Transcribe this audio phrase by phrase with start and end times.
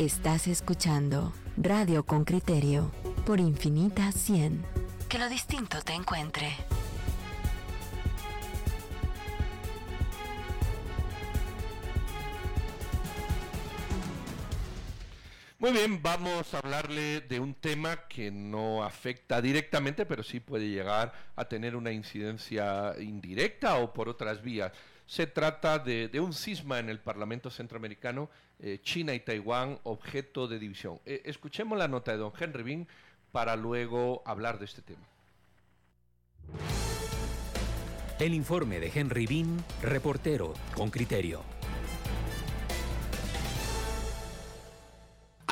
[0.00, 2.90] Estás escuchando Radio con Criterio
[3.24, 4.66] por Infinita 100.
[5.08, 6.52] Que lo distinto te encuentre.
[15.60, 20.70] Muy bien, vamos a hablarle de un tema que no afecta directamente, pero sí puede
[20.70, 24.72] llegar a tener una incidencia indirecta o por otras vías.
[25.06, 30.58] Se trata de, un cisma en el Parlamento Centroamericano, eh, China y Taiwán, objeto de
[30.58, 30.98] división.
[31.04, 32.88] Eh, escuchemos la nota de don Henry Bean
[33.32, 35.02] para luego hablar de este tema.
[38.18, 41.42] El informe de Henry Bean, reportero con criterio.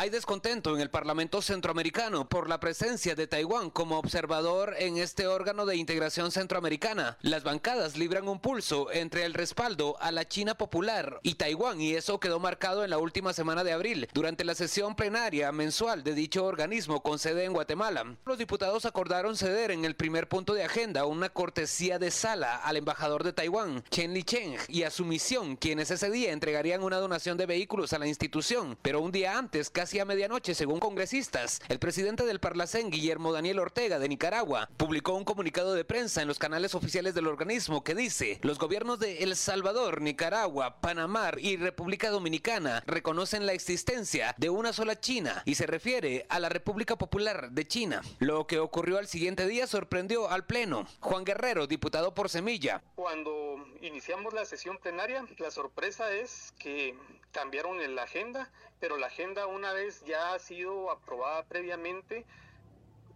[0.03, 5.29] Hay descontento en el Parlamento Centroamericano por la presencia de Taiwán como observador en este
[5.29, 7.19] órgano de integración centroamericana.
[7.21, 11.95] Las bancadas libran un pulso entre el respaldo a la China popular y Taiwán y
[11.95, 16.15] eso quedó marcado en la última semana de abril durante la sesión plenaria mensual de
[16.15, 18.17] dicho organismo con sede en Guatemala.
[18.27, 22.77] Los diputados acordaron ceder en el primer punto de agenda una cortesía de sala al
[22.77, 27.39] embajador de Taiwán, Chen Licheng, y a su misión, quienes ese día entregarían una donación
[27.39, 31.79] de vehículos a la institución, pero un día antes, casi a medianoche, según congresistas, el
[31.79, 36.39] presidente del Parlacén, Guillermo Daniel Ortega, de Nicaragua, publicó un comunicado de prensa en los
[36.39, 42.11] canales oficiales del organismo que dice, los gobiernos de El Salvador, Nicaragua, Panamá y República
[42.11, 47.51] Dominicana reconocen la existencia de una sola China y se refiere a la República Popular
[47.51, 48.03] de China.
[48.19, 50.87] Lo que ocurrió al siguiente día sorprendió al Pleno.
[51.01, 52.83] Juan Guerrero, diputado por Semilla.
[52.95, 56.97] Cuando iniciamos la sesión plenaria, la sorpresa es que
[57.31, 58.51] cambiaron la agenda,
[58.83, 62.27] pero la agenda una vez ya ha sido aprobada previamente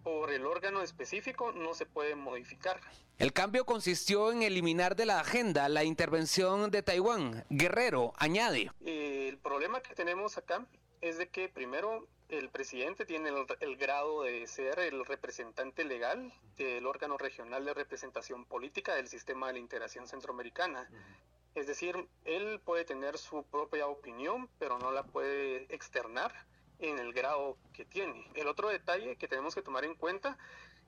[0.04, 2.80] por el órgano específico no se puede modificar.
[3.18, 7.44] El cambio consistió en eliminar de la agenda la intervención de Taiwán.
[7.50, 8.70] Guerrero añade.
[8.84, 10.64] Eh, el problema que tenemos acá
[11.00, 16.86] es de que primero el presidente tiene el, grado de ser el representante legal del
[16.86, 20.88] órgano regional de representación política del sistema de la integración centroamericana.
[21.56, 26.30] Es decir, él puede tener su propia opinión, pero no la puede externar
[26.80, 28.30] en el grado que tiene.
[28.34, 30.36] El otro detalle que tenemos que tomar en cuenta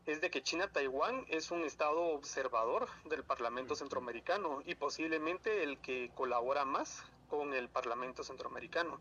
[0.04, 6.10] es de que China-Taiwán es un estado observador del Parlamento Centroamericano y posiblemente el que
[6.14, 9.00] colabora más con el Parlamento Centroamericano.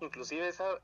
[0.00, 0.80] Inclusive esa,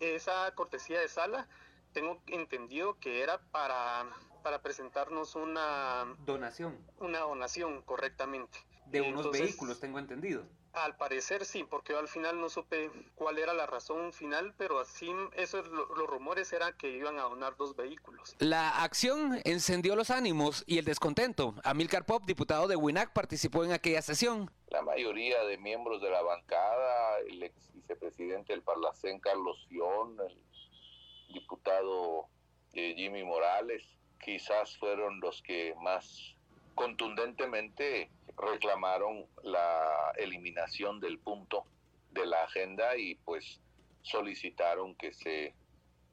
[0.00, 1.46] esa cortesía de sala
[1.92, 4.06] tengo entendido que era para,
[4.42, 6.76] para presentarnos una donación.
[6.98, 8.58] Una donación, correctamente
[8.90, 10.44] de unos vehículos, tengo entendido.
[10.72, 14.78] Al parecer sí, porque yo al final no supe cuál era la razón final, pero
[14.78, 18.36] así esos los rumores eran que iban a donar dos vehículos.
[18.38, 21.54] La acción encendió los ánimos y el descontento.
[21.64, 24.50] Amilcar Pop, diputado de WINAC, participó en aquella sesión.
[24.68, 31.34] La mayoría de miembros de la bancada, el ex vicepresidente del Parlacén, Carlos Sion, el
[31.34, 32.28] diputado
[32.74, 33.82] eh, Jimmy Morales,
[34.20, 36.36] quizás fueron los que más
[36.78, 41.64] contundentemente reclamaron la eliminación del punto
[42.12, 43.60] de la agenda y pues
[44.02, 45.56] solicitaron que se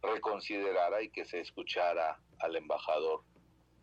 [0.02, 3.22] reconsiderara y que se escuchara al embajador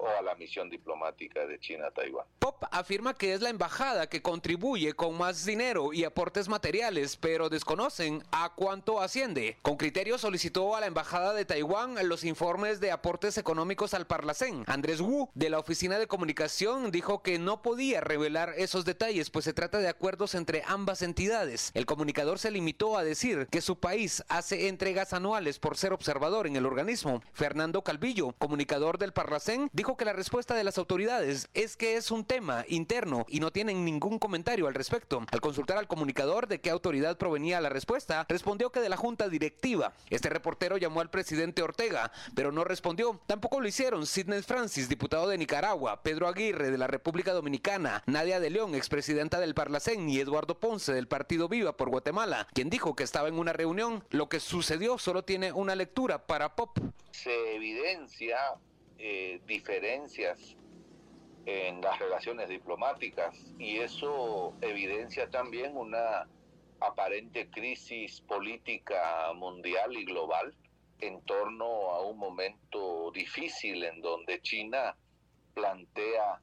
[0.08, 2.26] a la misión diplomática de China a Taiwán.
[2.38, 7.48] Pop afirma que es la embajada que contribuye con más dinero y aportes materiales, pero
[7.48, 9.56] desconocen a cuánto asciende.
[9.62, 14.64] Con criterio solicitó a la embajada de Taiwán los informes de aportes económicos al Parlacén.
[14.66, 19.44] Andrés Wu, de la Oficina de Comunicación, dijo que no podía revelar esos detalles, pues
[19.44, 21.70] se trata de acuerdos entre ambas entidades.
[21.74, 26.46] El comunicador se limitó a decir que su país hace entregas anuales por ser observador
[26.46, 27.22] en el organismo.
[27.32, 32.10] Fernando Calvillo, comunicador del Parlacén, dijo que la respuesta de las autoridades es que es
[32.10, 35.24] un tema interno y no tienen ningún comentario al respecto.
[35.30, 39.28] Al consultar al comunicador de qué autoridad provenía la respuesta, respondió que de la junta
[39.28, 39.92] directiva.
[40.10, 43.20] Este reportero llamó al presidente Ortega, pero no respondió.
[43.26, 48.40] Tampoco lo hicieron Sidney Francis, diputado de Nicaragua, Pedro Aguirre de la República Dominicana, Nadia
[48.40, 52.96] de León, expresidenta del Parlacén, y Eduardo Ponce del Partido Viva por Guatemala, quien dijo
[52.96, 54.04] que estaba en una reunión.
[54.10, 56.78] Lo que sucedió solo tiene una lectura para Pop.
[57.10, 58.38] Se evidencia
[59.04, 60.56] eh, diferencias
[61.44, 66.28] en las relaciones diplomáticas y eso evidencia también una
[66.78, 70.54] aparente crisis política mundial y global
[71.00, 74.96] en torno a un momento difícil en donde China
[75.52, 76.40] plantea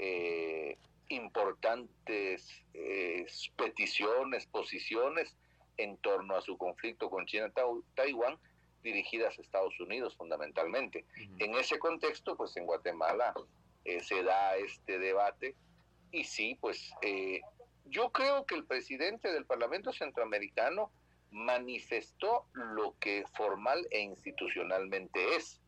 [0.00, 0.78] eh,
[1.10, 3.24] importantes eh,
[3.54, 5.36] peticiones, posiciones
[5.76, 8.36] en torno a su conflicto con China-Taiwán
[8.82, 11.04] dirigidas a Estados Unidos fundamentalmente.
[11.38, 13.34] En ese contexto, pues en Guatemala
[13.84, 15.56] eh, se da este debate
[16.12, 17.40] y sí, pues eh,
[17.86, 20.90] yo creo que el presidente del Parlamento Centroamericano
[21.30, 25.60] manifestó lo que formal e institucionalmente es.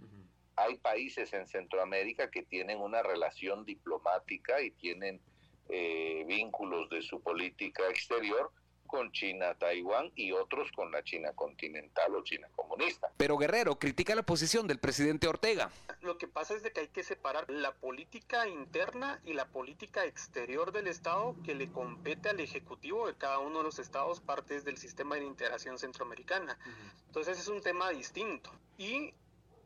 [0.56, 5.20] Hay países en Centroamérica que tienen una relación diplomática y tienen
[5.68, 8.50] eh, vínculos de su política exterior
[8.92, 13.10] con China, Taiwán y otros con la China continental o China comunista.
[13.16, 15.70] Pero Guerrero critica la posición del presidente Ortega.
[16.02, 20.04] Lo que pasa es de que hay que separar la política interna y la política
[20.04, 24.62] exterior del Estado que le compete al Ejecutivo de cada uno de los estados partes
[24.66, 26.58] del sistema de integración centroamericana.
[27.06, 28.52] Entonces es un tema distinto.
[28.76, 29.14] Y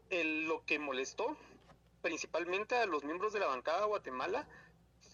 [0.08, 1.36] lo que molestó
[2.00, 4.46] principalmente a los miembros de la bancada de Guatemala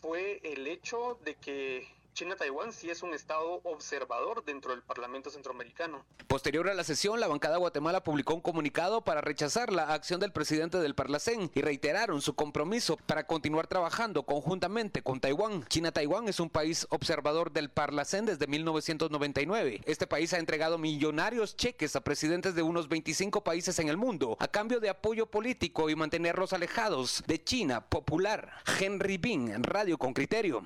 [0.02, 6.04] fue el hecho de que China-Taiwán sí es un estado observador dentro del Parlamento Centroamericano.
[6.26, 10.30] Posterior a la sesión, la bancada Guatemala publicó un comunicado para rechazar la acción del
[10.30, 15.64] presidente del Parlacén y reiteraron su compromiso para continuar trabajando conjuntamente con Taiwán.
[15.68, 19.80] China-Taiwán es un país observador del Parlacén desde 1999.
[19.86, 24.36] Este país ha entregado millonarios cheques a presidentes de unos 25 países en el mundo
[24.38, 28.52] a cambio de apoyo político y mantenerlos alejados de China popular.
[28.78, 30.62] Henry Bean, Radio con Criterio.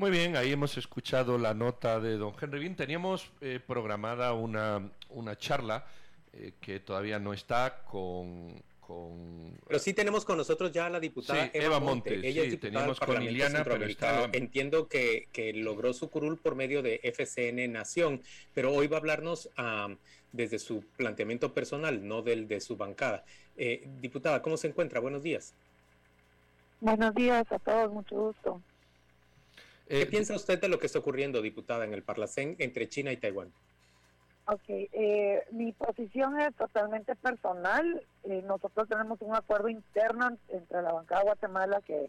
[0.00, 2.74] Muy bien, ahí hemos escuchado la nota de don Henry Bin.
[2.74, 5.84] Teníamos eh, programada una, una charla
[6.32, 8.54] eh, que todavía no está con,
[9.68, 12.24] Pero sí tenemos con nosotros ya a la diputada Eva, Montes.
[12.24, 13.76] Ella es con Iliana, pero
[14.32, 18.22] Entiendo que, que, logró su curul por medio de FCN Nación,
[18.54, 19.50] pero hoy va a hablarnos
[20.32, 23.22] desde su planteamiento personal, no del de su bancada.
[23.58, 24.98] Eh, diputada, ¿cómo se encuentra?
[24.98, 25.52] Buenos días.
[26.80, 28.62] Buenos días a todos, mucho gusto.
[29.90, 33.10] ¿Qué eh, piensa usted de lo que está ocurriendo, diputada, en el Parlacén entre China
[33.10, 33.52] y Taiwán?
[34.46, 38.00] Ok, eh, mi posición es totalmente personal.
[38.22, 42.08] Eh, nosotros tenemos un acuerdo interno entre la bancada de Guatemala que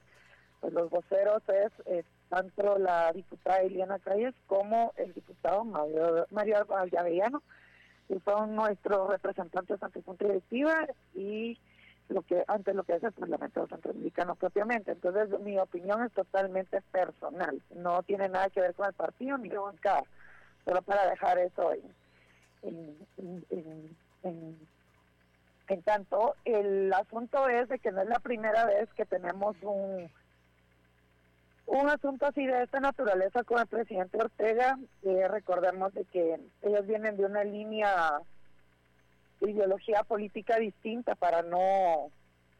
[0.60, 1.42] pues, los voceros
[1.88, 6.68] es tanto la diputada Eliana Calles como el diputado Mario, Mario
[8.07, 10.86] que son nuestros representantes ante Junta Directiva
[11.16, 11.57] y
[12.12, 14.92] lo que antes lo que es el Parlamento Centroamericano propiamente.
[14.92, 19.50] Entonces, mi opinión es totalmente personal, no tiene nada que ver con el partido ni
[19.50, 20.04] con bancada,
[20.66, 21.74] solo para dejar eso
[22.63, 29.06] en, en, en, tanto, el asunto es de que no es la primera vez que
[29.06, 30.12] tenemos un
[31.68, 34.78] un asunto así de esta naturaleza con el presidente Ortega.
[35.04, 38.19] Eh, recordemos de que ellos vienen de una línea
[39.50, 42.12] ideología política distinta para no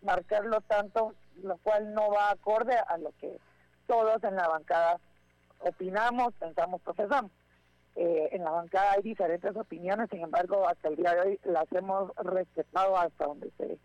[0.02, 1.14] marcarlo tanto,
[1.44, 3.38] lo cual no va acorde a lo que
[3.88, 5.00] todos en la bancada
[5.60, 7.32] opinamos, pensamos, profesamos.
[7.96, 11.70] Eh, en la bancada hay diferentes opiniones, sin embargo, hasta el día de hoy las
[11.74, 13.78] hemos respetado hasta donde se,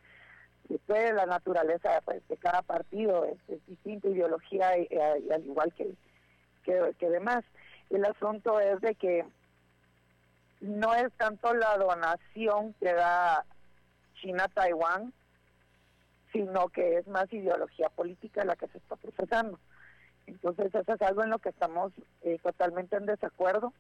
[0.87, 1.13] puede.
[1.13, 5.93] La naturaleza pues, de cada partido es, distinta, ideología y, al igual que,
[6.63, 7.45] que, que demás.
[7.91, 9.25] El asunto es de que
[10.61, 13.45] no es tanto la donación que da
[14.21, 15.13] China a Taiwán,
[16.33, 19.59] sino que es más ideología política la que se está procesando.
[20.27, 21.93] Entonces eso es algo en lo que estamos
[22.23, 23.73] eh, totalmente en desacuerdo,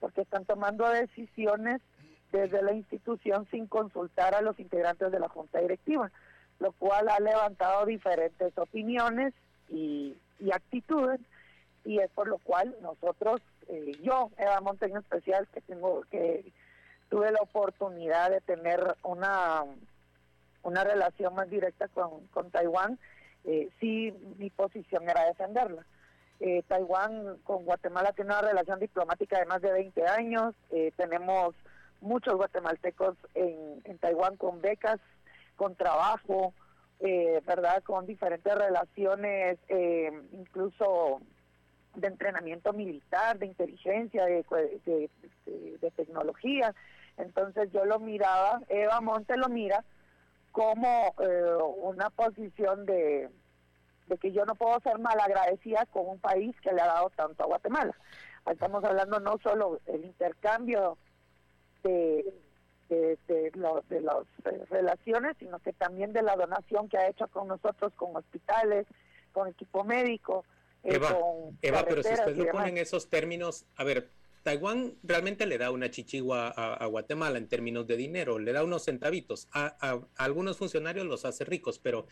[0.00, 1.80] porque están tomando decisiones
[2.32, 6.10] desde la institución sin consultar a los integrantes de la Junta Directiva,
[6.58, 9.32] lo cual ha levantado diferentes opiniones
[9.68, 11.20] y, y actitudes,
[11.84, 16.52] y es por lo cual nosotros eh, yo, Eva Monte en especial, que tengo que
[17.08, 19.64] tuve la oportunidad de tener una
[20.64, 22.98] una relación más directa con, con Taiwán,
[23.44, 25.84] eh, sí mi posición era defenderla.
[26.40, 31.54] Eh, Taiwán con Guatemala tiene una relación diplomática de más de 20 años, eh, tenemos
[32.00, 34.98] muchos guatemaltecos en, en Taiwán con becas,
[35.56, 36.52] con trabajo,
[37.46, 37.82] ¿verdad?
[37.82, 39.58] Con diferentes relaciones,
[40.32, 41.20] incluso
[41.94, 44.44] de entrenamiento militar, de inteligencia, de,
[45.44, 46.74] de, tecnología.
[47.16, 49.84] Entonces yo lo miraba, Eva Monte lo mira
[50.52, 53.28] como eh, una posición de,
[54.08, 57.44] de que yo no puedo ser malagradecida con un país que le ha dado tanto
[57.44, 57.94] a Guatemala.
[58.50, 60.98] Estamos hablando no solo del intercambio
[61.82, 62.24] de,
[62.88, 63.50] de, de,
[63.88, 67.92] de las eh, relaciones, sino que también de la donación que ha hecho con nosotros,
[67.94, 68.86] con hospitales,
[69.32, 70.44] con equipo médico,
[70.84, 71.18] Eva,
[71.62, 74.08] Eva pero si usted lo pone en esos términos, a ver,
[74.44, 78.84] Taiwán realmente le da una chichigua a, Guatemala en términos de dinero, le da unos
[78.84, 79.48] centavitos.
[79.52, 82.06] A, algunos funcionarios los hace ricos, pero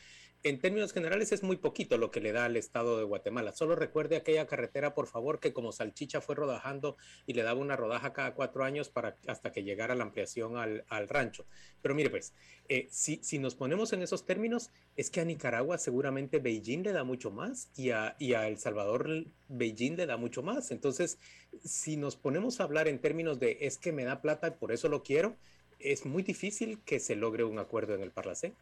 [0.45, 3.53] en términos generales es muy poquito lo que le da al Estado de Guatemala.
[3.53, 6.97] Solo recuerde aquella carretera, por favor, que como Salchicha fue rodajando
[7.27, 11.09] y le daba una rodaja cada cuatro años para, hasta que llegara la ampliación al,
[11.09, 11.47] rancho.
[11.81, 12.33] Pero mire, pues,
[12.69, 16.93] eh, si, si, nos ponemos en esos términos, es que a Nicaragua seguramente Beijing le
[16.93, 20.73] da mucho más y a, y a El Salvador Beijing le da mucho más.
[20.73, 21.19] Entonces,
[21.65, 24.73] si nos ponemos a hablar en términos de es que me da plata y por
[24.73, 25.37] eso lo quiero,
[25.79, 28.55] es muy difícil que se logre un acuerdo en el Parlacén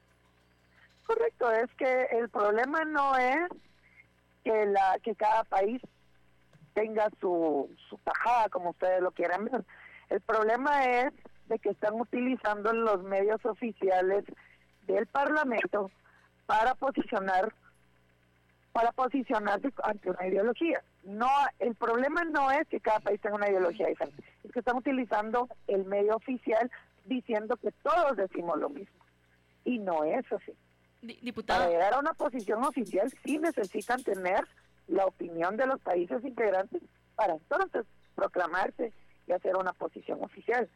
[1.11, 3.49] correcto, es que el problema no es
[4.45, 5.83] que la que cada país
[6.73, 9.65] tenga su, su tajada, como ustedes lo quieran ver.
[10.09, 11.13] El problema es
[11.47, 14.25] de que están utilizando los medios oficiales
[14.87, 15.91] del Parlamento
[16.47, 17.53] para posicionar
[18.73, 20.81] para posicionarse ante una ideología.
[21.03, 24.77] No, el problema no es que cada país tenga una ideología diferente, es que están
[24.77, 26.71] utilizando el medio oficial
[27.05, 28.95] diciendo que todos decimos lo mismo.
[29.65, 30.55] Y no es así.
[31.47, 34.47] Para llegar a una posición oficial sí necesitan tener
[34.87, 36.83] la opinión de los países integrantes
[37.15, 38.93] para entonces proclamarse
[39.27, 40.69] y hacer una posición oficial.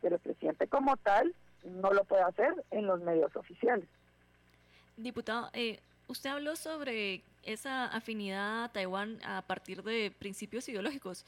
[0.00, 1.34] Pero el presidente como tal
[1.64, 3.88] no lo puede hacer en los medios oficiales.
[4.96, 11.24] Diputado, eh, usted habló sobre esa afinidad a Taiwán a partir de principios ideológicos.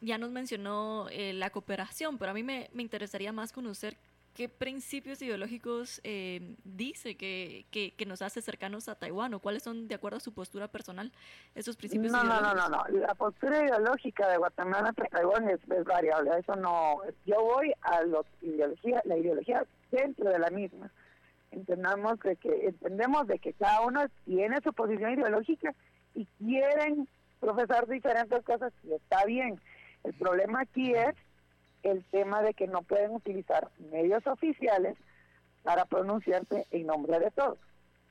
[0.00, 3.96] Ya nos mencionó eh, la cooperación, pero a mí me, me interesaría más conocer
[4.38, 9.88] qué principios ideológicos eh, dice que, que, nos hace cercanos a Taiwán o cuáles son,
[9.88, 11.10] de acuerdo a su postura personal,
[11.56, 12.54] esos principios no, ideológicos?
[12.54, 16.30] No, no, no, La postura ideológica de Guatemala ante Taiwán es, variable.
[16.38, 17.00] Eso no.
[17.26, 20.88] Yo voy a la ideología, la ideología dentro de la misma.
[21.50, 25.74] Entendamos de que entendemos de que cada uno tiene su posición ideológica
[26.14, 27.08] y quieren
[27.40, 29.60] profesar diferentes cosas y está bien.
[30.04, 31.16] El problema aquí es
[31.90, 34.96] el tema de que no pueden utilizar medios oficiales
[35.62, 37.58] para pronunciarse en nombre de todos.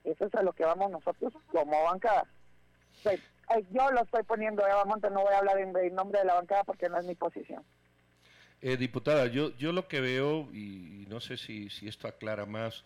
[0.03, 2.25] Eso es a lo que vamos nosotros como bancada.
[3.71, 6.63] yo lo estoy poniendo, Eva Monte, no voy a hablar en, nombre de la bancada
[6.63, 7.63] porque no es mi posición.
[8.61, 12.83] Eh, diputada, yo, yo lo que veo, y, no sé si, si esto aclara más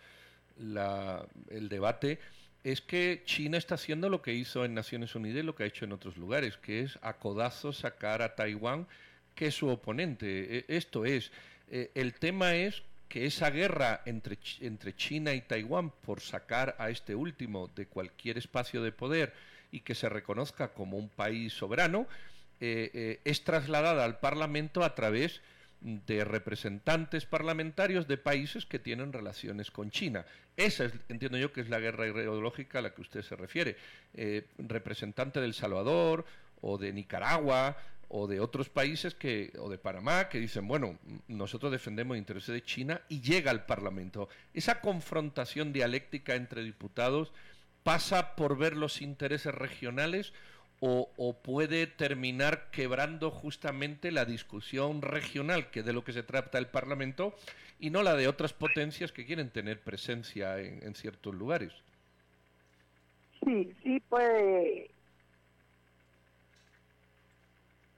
[0.58, 2.20] la, el debate,
[2.64, 5.68] es que China está haciendo lo que hizo en Naciones Unidas y lo que ha
[5.68, 8.88] hecho en otros lugares, que es a codazo sacar a Taiwán
[9.36, 10.58] que su oponente.
[10.58, 11.32] E, esto es,
[11.70, 16.90] e, el tema es que esa guerra entre, entre China y Taiwán por sacar a
[16.90, 19.34] este último de cualquier espacio de poder
[19.72, 22.08] y que se reconozca como un país soberano,
[22.62, 25.42] eh, eh, es trasladada al Parlamento a través
[25.82, 30.26] de representantes parlamentarios de países que tienen relaciones con China.
[30.56, 33.76] Esa es, entiendo yo que es la guerra ideológica a la que usted se refiere.
[34.14, 36.24] Eh, representante del Salvador
[36.62, 37.76] o de Nicaragua
[38.14, 42.62] o de otros países que, o de Panamá que dicen, bueno, nosotros defendemos intereses de
[42.62, 44.28] China y llega al Parlamento.
[44.54, 47.32] Esa confrontación dialéctica entre diputados
[47.84, 50.34] pasa por ver los intereses regionales
[50.84, 56.68] o, puede terminar quebrando justamente la discusión regional, que de lo que se trata el
[56.68, 57.36] Parlamento,
[57.80, 61.72] y no la de otras potencias que quieren tener presencia en, en ciertos lugares.
[63.46, 64.90] Sí, sí puede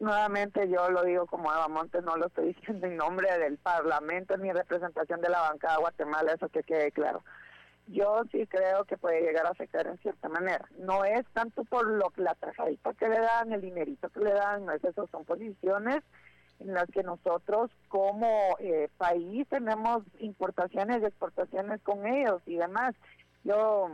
[0.04, 4.36] Nuevamente yo lo digo como Eva Montes, no lo estoy diciendo en nombre del Parlamento
[4.36, 7.24] ni en representación de la bancada de Guatemala, eso que quede claro.
[7.88, 10.68] Yo sí creo que puede llegar a afectar en cierta manera.
[10.78, 14.66] No es tanto por lo la tajadita que le dan, el dinerito que le dan,
[14.66, 16.04] no es eso, son posiciones
[16.60, 22.94] en las que nosotros como eh, país tenemos importaciones y exportaciones con ellos y demás.
[23.46, 23.88] Yo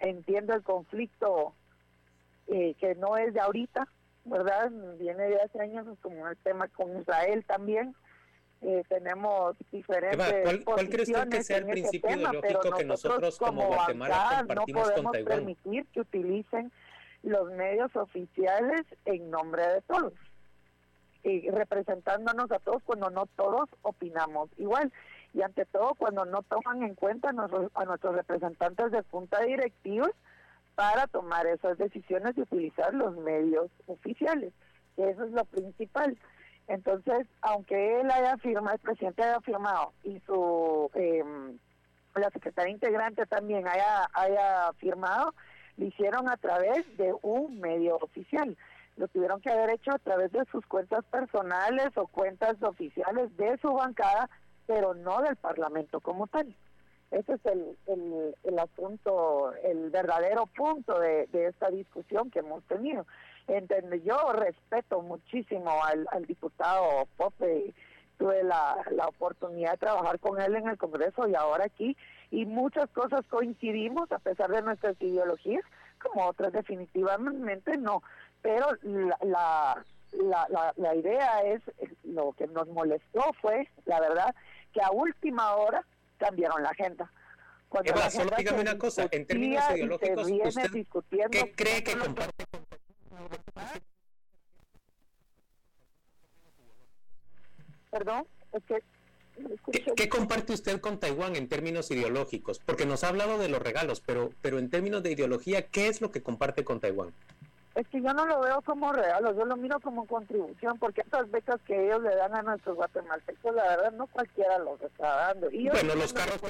[0.00, 1.54] entiendo el conflicto
[2.48, 3.88] eh, que no es de ahorita,
[4.28, 4.70] ¿verdad?
[4.98, 7.94] Viene de hace años como el tema con Israel también.
[8.60, 14.64] Eh, tenemos diferentes ¿cuál, crees que sea el principio ideológico que nosotros como, Guatemala no
[14.66, 16.72] podemos permitir que utilicen
[17.22, 20.12] los medios oficiales en nombre de todos
[21.22, 24.92] y representándonos a todos cuando no todos opinamos igual
[25.34, 29.40] y ante todo cuando no toman en cuenta a nuestros, a nuestros representantes de junta
[29.42, 30.10] directivos
[30.78, 34.52] para tomar esas decisiones y utilizar los medios oficiales.
[34.96, 36.16] Eso es lo principal.
[36.68, 41.58] Entonces, aunque él haya firmado, el presidente haya firmado y su em,
[42.14, 45.34] la secretaria integrante también haya, haya firmado,
[45.78, 48.56] lo hicieron a través de un medio oficial.
[48.96, 53.58] Lo tuvieron que haber hecho a través de sus cuentas personales o cuentas oficiales de
[53.58, 54.30] su bancada,
[54.68, 56.54] pero no del Parlamento como tal.
[57.10, 62.62] Ese es el, el, el asunto, el verdadero punto de, de, esta discusión que hemos
[62.64, 63.06] tenido.
[63.46, 67.72] Entiende, yo respeto muchísimo al, diputado Pope,
[68.18, 71.96] tuve la, la oportunidad de trabajar con él en el Congreso y ahora aquí,
[72.30, 75.64] y muchas cosas coincidimos a pesar de nuestras ideologías,
[75.98, 78.02] como otras definitivamente no.
[78.42, 81.62] Pero la, la, la, idea es,
[82.04, 84.34] lo que nos molestó fue, la verdad,
[84.72, 85.84] que a última hora
[86.18, 87.10] cambiaron la agenda.
[87.84, 90.70] Eva, solo dígame una cosa, en términos ideológicos, ¿usted
[91.30, 92.44] ¿qué cree que comparte
[97.90, 98.82] Perdón, es que
[99.96, 102.58] ¿Qué, comparte usted con Taiwán en términos ideológicos?
[102.58, 106.00] Porque nos ha hablado de los regalos, pero, pero en términos de ideología, ¿qué es
[106.00, 107.12] lo que comparte con Taiwán?
[107.78, 111.30] Es que yo no lo veo como regalo, yo lo miro como contribución, porque estas
[111.30, 115.48] becas que ellos le dan a nuestros guatemaltecos, la verdad, no cualquiera los está dando.
[115.52, 116.40] Y bueno, los carros...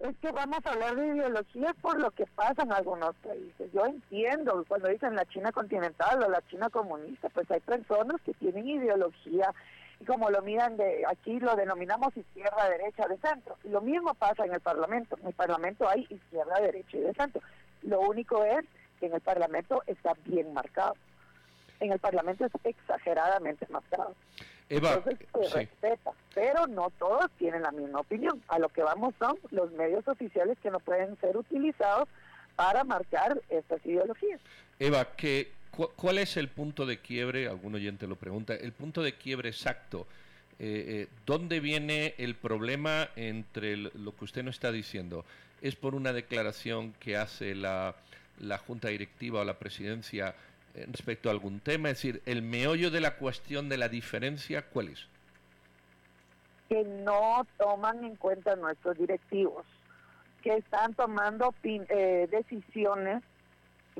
[0.00, 3.70] Es que vamos a hablar de ideología por lo que pasa en algunos países.
[3.72, 8.34] Yo entiendo cuando dicen la China continental o la China comunista, pues hay personas que
[8.34, 9.54] tienen ideología
[10.00, 13.56] y como lo miran de aquí lo denominamos izquierda, derecha, de centro.
[13.62, 15.16] lo mismo pasa en el Parlamento.
[15.20, 17.42] En el Parlamento hay izquierda, derecha y de centro.
[17.82, 18.64] Lo único es
[18.98, 20.94] que en el Parlamento está bien marcado.
[21.80, 24.14] En el Parlamento es exageradamente marcado.
[24.68, 28.42] Entonces se respeta, pero no todos tienen la misma opinión.
[28.48, 32.08] A lo que vamos son los medios oficiales que no pueden ser utilizados
[32.56, 34.40] para marcar estas ideologías.
[34.78, 37.46] Eva, que ¿Cuál es el punto de quiebre?
[37.46, 38.54] Algún oyente lo pregunta.
[38.54, 40.08] El punto de quiebre exacto.
[40.58, 45.24] Eh, eh, ¿Dónde viene el problema entre lo que usted nos está diciendo?
[45.62, 47.94] ¿Es por una declaración que hace la,
[48.58, 50.34] Junta Directiva o la Presidencia
[50.74, 51.90] eh, respecto a algún tema?
[51.90, 55.06] Es decir, el meollo de la cuestión de la diferencia, ¿cuál es?
[56.68, 59.64] Que no toman en cuenta nuestros directivos,
[60.42, 63.22] que están tomando decisiones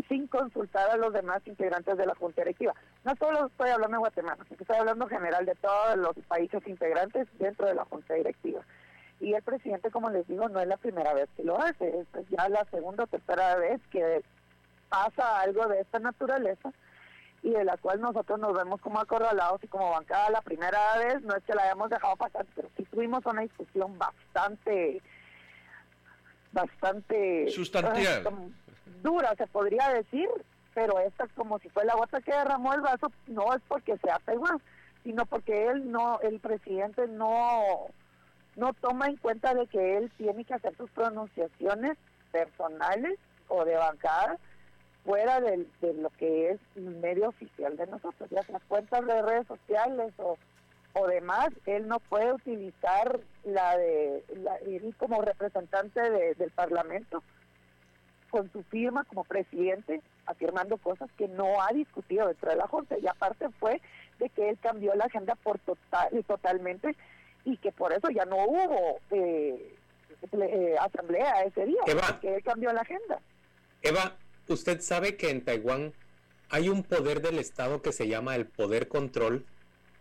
[0.09, 2.75] sin consultar a los demás integrantes de la Junta Directiva.
[3.04, 7.26] No solo estoy hablando de Guatemala, estoy hablando en general de todos los países integrantes
[7.38, 8.62] dentro de la Junta Directiva.
[9.20, 12.06] Y el presidente, como les digo, no es la primera vez que lo hace, es
[12.30, 14.22] ya la segunda o tercera vez que
[14.88, 16.72] pasa algo de esta naturaleza
[17.42, 21.22] y de la cual nosotros nos vemos como acorralados y como bancada la primera vez,
[21.22, 25.00] no es que la hayamos dejado pasar, pero sí tuvimos una discusión bastante,
[26.52, 27.48] bastante...
[27.50, 28.25] Sustancial.
[29.02, 30.28] dura, se podría decir,
[30.75, 34.20] pero esta como si fue la gota que derramó el vaso, no es porque sea
[34.25, 34.60] Taiwán,
[35.04, 37.87] sino porque él no, el presidente no,
[38.59, 41.97] no toma en cuenta de que él tiene que hacer sus pronunciaciones
[42.33, 44.37] personales o de bancada
[45.05, 50.12] fuera de, lo que es medio oficial de nosotros, ya sea cuentas de redes sociales
[50.18, 50.37] o,
[50.92, 54.59] o demás, él no puede utilizar la de la,
[54.99, 56.01] como representante
[56.35, 57.23] del Parlamento
[58.29, 62.99] con su firma como presidente, afirmando cosas que no ha discutido dentro de la Junta.
[62.99, 63.81] Y aparte fue
[64.18, 66.94] de que él cambió la agenda por total, totalmente
[67.48, 69.74] y que por eso ya no hubo eh,
[70.32, 73.20] eh, asamblea ese día, Eva, que él cambió la agenda.
[73.80, 74.16] Eva,
[74.48, 75.94] usted sabe que en Taiwán
[76.50, 79.46] hay un poder del Estado que se llama el poder control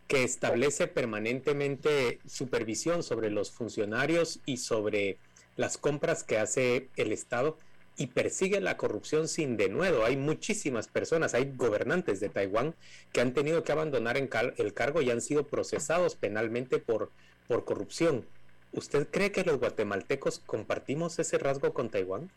[0.08, 5.18] que establece permanentemente supervisión sobre los funcionarios y sobre
[5.56, 7.58] las compras que hace el Estado
[7.98, 10.06] y persigue la corrupción sin denuedo.
[10.06, 12.76] Hay muchísimas personas, hay gobernantes de Taiwán
[13.12, 17.12] que han tenido que abandonar el cargo y han sido procesados penalmente por,
[17.48, 18.26] por corrupción.
[18.72, 22.30] ¿Usted cree que los guatemaltecos compartimos ese rasgo con Taiwán?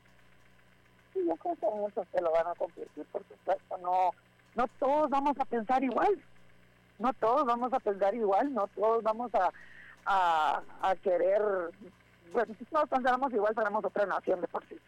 [1.13, 3.79] Sí, yo creo que muchos se lo van a compartir, por supuesto.
[3.79, 4.11] No,
[4.55, 6.23] no todos vamos a pensar igual.
[6.99, 11.43] No todos vamos a pensar igual, no todos vamos a, querer...
[12.33, 14.79] Bueno, si todos pensáramos igual, seremos otra nación de por sí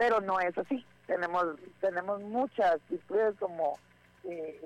[0.00, 0.82] pero no es así.
[1.06, 1.44] Tenemos
[1.78, 3.78] tenemos muchas virtudes como
[4.24, 4.60] eh,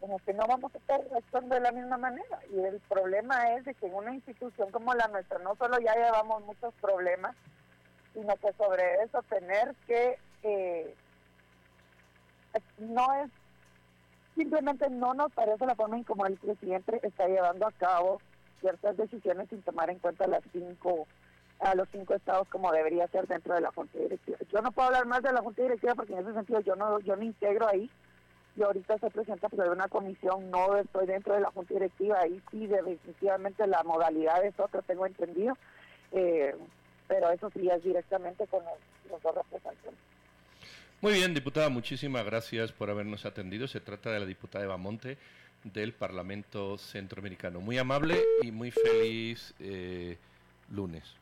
[0.00, 2.40] como que no vamos a estar actuando de la misma manera.
[2.52, 5.94] Y el problema es de que en una institución como la nuestra no solo ya
[5.94, 7.36] llevamos muchos problemas,
[8.14, 10.94] sino que sobre eso tener que eh,
[12.78, 13.30] no es
[14.34, 18.20] simplemente no nos parece la forma en como el presidente está llevando a cabo
[18.60, 21.06] ciertas decisiones sin tomar en cuenta las cinco
[21.60, 24.38] a los cinco estados como debería ser dentro de la Junta Directiva.
[24.50, 27.00] Yo no puedo hablar más de la Junta Directiva porque en ese sentido yo no
[27.00, 27.90] yo no integro ahí.
[28.60, 32.20] Yo ahorita soy presidenta pues, de una comisión, no estoy dentro de la Junta Directiva,
[32.20, 35.56] ahí sí definitivamente la modalidad es otra, tengo entendido,
[36.12, 36.54] eh,
[37.08, 39.94] pero eso sí es directamente con los, dos representantes.
[41.00, 43.66] Muy bien, diputada, muchísimas gracias por habernos atendido.
[43.66, 45.16] Se trata de la diputada Eva Monte
[45.64, 47.62] del Parlamento Centroamericano.
[47.62, 50.18] Muy amable y muy feliz eh,
[50.70, 51.19] lunes.